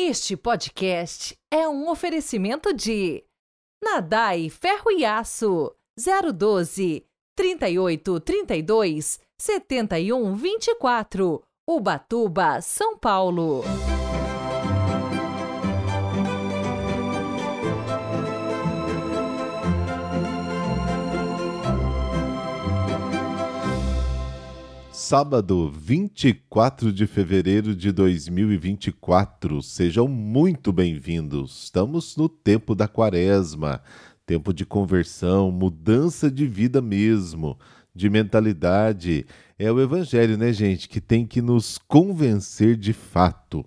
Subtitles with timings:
[0.00, 3.24] Este podcast é um oferecimento de
[3.82, 5.74] Nadai Ferro e Aço
[6.36, 7.04] 012
[7.36, 13.64] 38 32 71 24 Ubatuba, São Paulo.
[25.08, 29.62] Sábado, 24 de fevereiro de 2024.
[29.62, 31.64] Sejam muito bem-vindos.
[31.64, 33.80] Estamos no tempo da quaresma,
[34.26, 37.58] tempo de conversão, mudança de vida mesmo,
[37.94, 39.24] de mentalidade.
[39.58, 43.64] É o evangelho, né, gente, que tem que nos convencer de fato.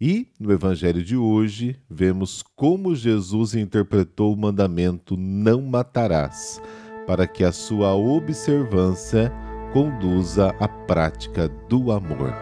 [0.00, 6.62] E no evangelho de hoje, vemos como Jesus interpretou o mandamento não matarás,
[7.06, 9.30] para que a sua observância
[9.72, 12.32] conduza à prática do amor.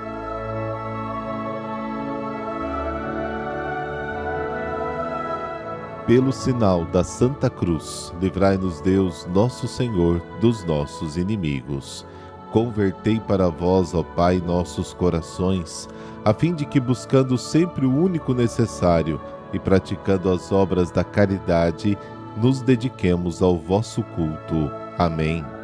[6.07, 12.07] Pelo sinal da Santa Cruz, livrai-nos Deus, nosso Senhor, dos nossos inimigos.
[12.53, 15.89] Convertei para vós, ó Pai, nossos corações,
[16.25, 19.21] a fim de que, buscando sempre o único necessário
[19.53, 21.99] e praticando as obras da caridade,
[22.37, 24.71] nos dediquemos ao vosso culto.
[24.97, 25.56] Amém.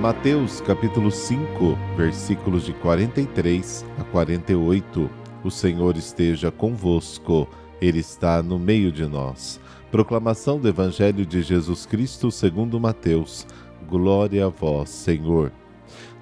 [0.00, 5.08] Mateus capítulo 5, versículos de 43 a 48.
[5.44, 7.48] O Senhor esteja convosco,
[7.80, 9.60] Ele está no meio de nós.
[9.92, 13.46] Proclamação do Evangelho de Jesus Cristo segundo Mateus.
[13.88, 15.52] Glória a vós, Senhor.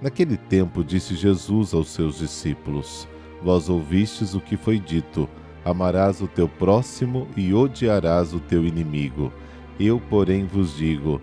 [0.03, 3.09] Naquele tempo disse Jesus aos seus discípulos:
[3.43, 5.27] Vós ouvistes o que foi dito:
[5.65, 9.33] Amarás o teu próximo e odiarás o teu inimigo.
[9.81, 11.23] Eu, porém, vos digo: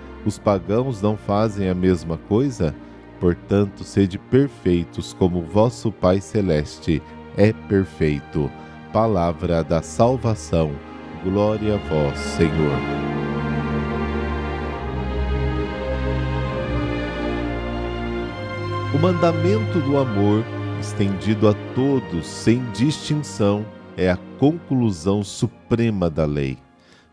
[0.25, 2.75] Os pagãos não fazem a mesma coisa?
[3.19, 7.01] Portanto, sede perfeitos como vosso Pai Celeste
[7.37, 8.51] é perfeito.
[8.93, 10.71] Palavra da salvação.
[11.23, 13.11] Glória a vós, Senhor.
[18.93, 20.43] O mandamento do amor,
[20.79, 23.65] estendido a todos sem distinção,
[23.95, 26.57] é a conclusão suprema da lei.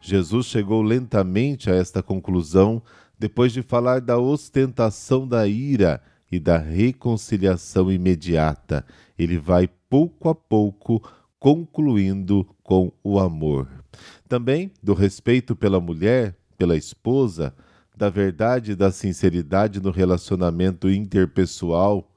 [0.01, 2.83] Jesus chegou lentamente a esta conclusão
[3.19, 6.01] depois de falar da ostentação da ira
[6.31, 8.85] e da reconciliação imediata.
[9.19, 11.03] Ele vai pouco a pouco
[11.39, 13.69] concluindo com o amor.
[14.29, 17.55] Também do respeito pela mulher, pela esposa,
[17.97, 22.09] da verdade e da sinceridade no relacionamento interpessoal,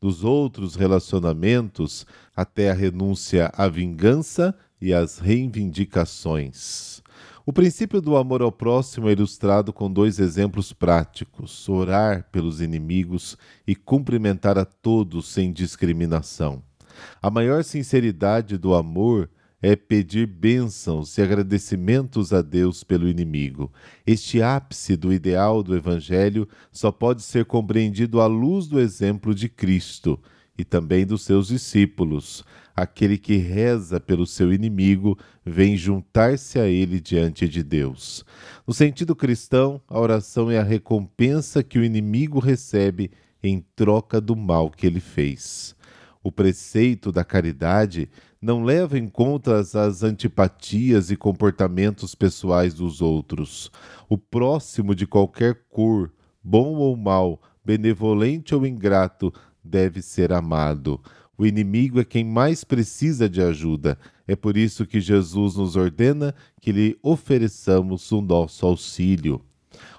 [0.00, 2.04] dos outros relacionamentos,
[2.34, 7.01] até a renúncia à vingança e às reivindicações.
[7.44, 13.36] O princípio do amor ao próximo é ilustrado com dois exemplos práticos: orar pelos inimigos
[13.66, 16.62] e cumprimentar a todos sem discriminação.
[17.20, 19.28] A maior sinceridade do amor
[19.60, 23.72] é pedir bênçãos e agradecimentos a Deus pelo inimigo.
[24.06, 29.48] Este ápice do ideal do Evangelho só pode ser compreendido à luz do exemplo de
[29.48, 30.18] Cristo
[30.56, 32.44] e também dos seus discípulos.
[32.74, 38.24] Aquele que reza pelo seu inimigo vem juntar-se a ele diante de Deus.
[38.66, 43.10] No sentido cristão, a oração é a recompensa que o inimigo recebe
[43.42, 45.74] em troca do mal que ele fez.
[46.22, 48.08] O preceito da caridade
[48.40, 53.70] não leva em conta as antipatias e comportamentos pessoais dos outros.
[54.08, 56.12] O próximo de qualquer cor,
[56.42, 61.00] bom ou mal, benevolente ou ingrato, deve ser amado.
[61.36, 63.98] O inimigo é quem mais precisa de ajuda.
[64.26, 69.40] É por isso que Jesus nos ordena que lhe ofereçamos o nosso auxílio.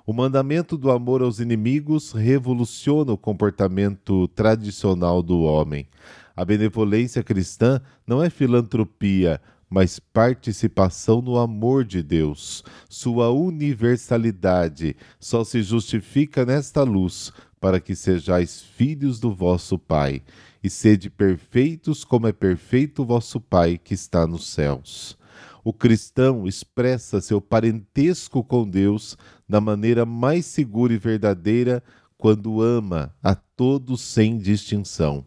[0.05, 5.87] O mandamento do amor aos inimigos revoluciona o comportamento tradicional do homem.
[6.35, 9.39] A benevolência cristã não é filantropia,
[9.69, 12.63] mas participação no amor de Deus.
[12.87, 20.21] Sua universalidade só se justifica nesta luz, para que sejais filhos do vosso Pai,
[20.63, 25.17] e sede perfeitos como é perfeito o vosso Pai que está nos céus.
[25.63, 29.17] O cristão expressa seu parentesco com Deus
[29.47, 31.83] da maneira mais segura e verdadeira
[32.17, 35.25] quando ama a todos sem distinção.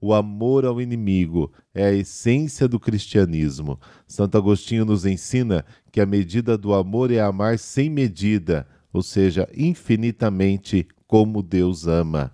[0.00, 3.78] O amor ao inimigo é a essência do cristianismo.
[4.06, 9.48] Santo Agostinho nos ensina que a medida do amor é amar sem medida, ou seja,
[9.54, 12.32] infinitamente como Deus ama.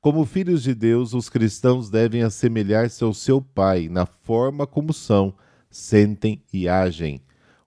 [0.00, 5.34] Como filhos de Deus, os cristãos devem assemelhar-se ao seu Pai na forma como são,
[5.70, 7.20] sentem e agem.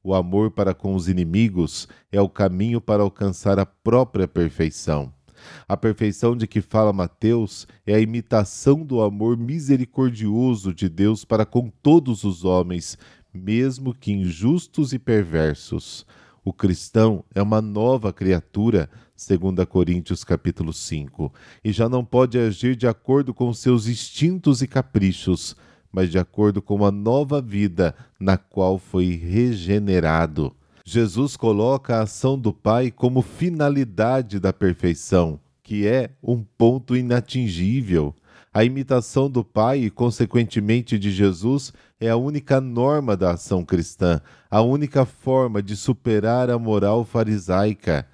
[0.04, 5.12] O amor para com os inimigos é o caminho para alcançar a própria perfeição.
[5.68, 11.46] A perfeição de que fala Mateus é a imitação do amor misericordioso de Deus para
[11.46, 12.98] com todos os homens,
[13.34, 16.06] mesmo que injustos e perversos.
[16.48, 22.74] O cristão é uma nova criatura, segundo Coríntios capítulo 5, e já não pode agir
[22.74, 25.58] de acordo com seus instintos e caprichos,
[25.92, 30.56] mas de acordo com a nova vida na qual foi regenerado.
[30.86, 38.16] Jesus coloca a ação do Pai como finalidade da perfeição, que é um ponto inatingível.
[38.58, 44.20] A imitação do Pai e, consequentemente, de Jesus é a única norma da ação cristã,
[44.50, 48.08] a única forma de superar a moral farisaica.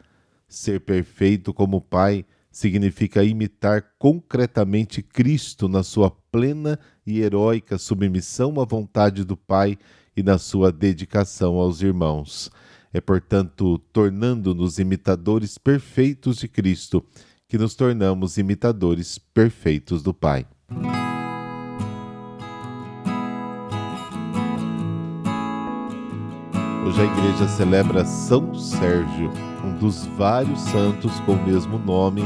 [0.45, 8.65] Ser perfeito como Pai significa imitar concretamente Cristo na sua plena e heróica submissão à
[8.65, 9.77] vontade do Pai
[10.13, 12.51] e na sua dedicação aos irmãos.
[12.91, 17.01] É, portanto, tornando-nos imitadores perfeitos de Cristo,
[17.53, 20.43] que nos tornamos imitadores perfeitos do Pai.
[26.83, 29.31] Hoje a igreja celebra São Sérgio,
[29.63, 32.23] um dos vários santos com o mesmo nome.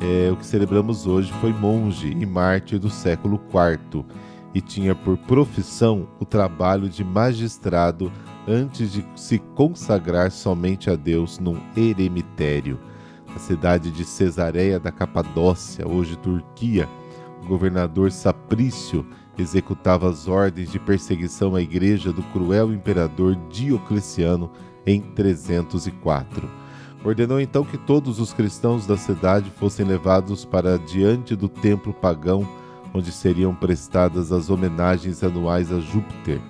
[0.00, 4.06] É, o que celebramos hoje foi monge e mártir do século IV
[4.54, 8.10] e tinha por profissão o trabalho de magistrado
[8.48, 12.80] antes de se consagrar somente a Deus num eremitério.
[13.32, 16.88] Na cidade de Cesareia da Capadócia, hoje Turquia,
[17.42, 19.06] o governador Saprício
[19.38, 24.50] executava as ordens de perseguição à igreja do cruel imperador Diocleciano
[24.86, 26.48] em 304.
[27.02, 32.46] Ordenou então que todos os cristãos da cidade fossem levados para diante do templo pagão
[32.94, 36.40] onde seriam prestadas as homenagens anuais a Júpiter.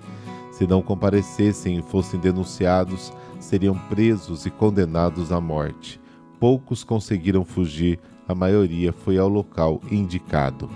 [0.50, 6.01] Se não comparecessem e fossem denunciados, seriam presos e condenados à morte.
[6.42, 10.68] Poucos conseguiram fugir, a maioria foi ao local indicado.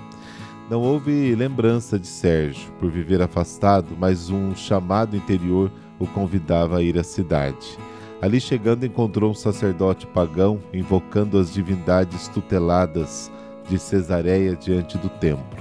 [0.71, 6.83] Não houve lembrança de Sérgio por viver afastado, mas um chamado interior o convidava a
[6.83, 7.77] ir à cidade.
[8.23, 13.29] Ali chegando, encontrou um sacerdote pagão invocando as divindades tuteladas
[13.69, 15.61] de Cesareia diante do templo.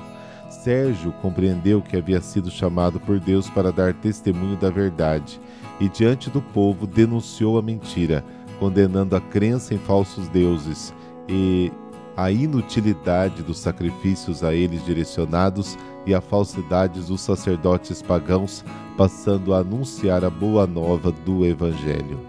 [0.52, 5.42] Sérgio compreendeu que havia sido chamado por Deus para dar testemunho da verdade
[5.80, 8.24] e, diante do povo, denunciou a mentira,
[8.60, 10.94] condenando a crença em falsos deuses
[11.28, 11.72] e
[12.16, 18.64] a inutilidade dos sacrifícios a eles direcionados e a falsidade dos sacerdotes pagãos,
[18.98, 22.20] passando a anunciar a boa nova do Evangelho.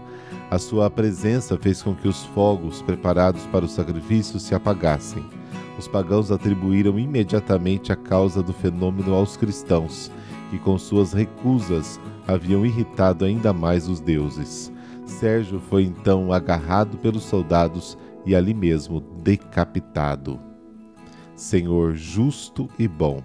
[0.49, 5.23] A sua presença fez com que os fogos preparados para o sacrifício se apagassem
[5.77, 10.11] os pagãos atribuíram imediatamente a causa do fenômeno aos cristãos,
[10.49, 14.71] que com suas recusas haviam irritado ainda mais os deuses.
[15.09, 20.39] Sérgio foi então agarrado pelos soldados e ali mesmo decapitado.
[21.35, 23.21] Senhor justo e bom,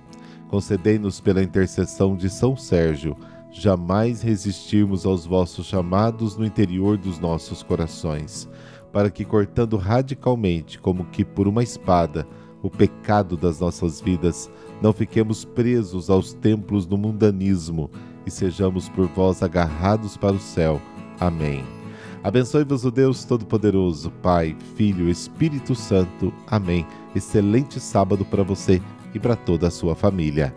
[0.48, 3.16] concedei-nos pela intercessão de São Sérgio
[3.50, 8.48] jamais resistirmos aos vossos chamados no interior dos nossos corações,
[8.92, 12.26] para que, cortando radicalmente, como que por uma espada,
[12.62, 17.90] o pecado das nossas vidas, não fiquemos presos aos templos do mundanismo
[18.26, 20.80] e sejamos por vós agarrados para o céu.
[21.20, 21.81] Amém.
[22.24, 26.32] Abençoe-vos o Deus Todo-Poderoso, Pai, Filho, Espírito Santo.
[26.46, 26.86] Amém.
[27.16, 28.80] Excelente sábado para você
[29.12, 30.54] e para toda a sua família.